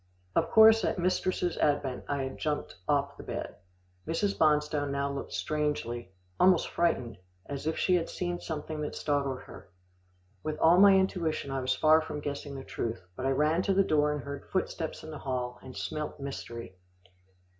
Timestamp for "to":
13.61-13.75